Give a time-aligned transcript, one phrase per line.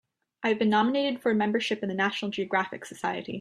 [0.43, 3.29] I've been nominated for membership in the National Geographic Society.